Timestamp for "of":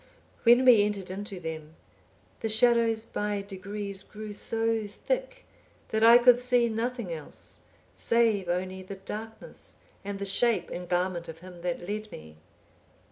11.29-11.41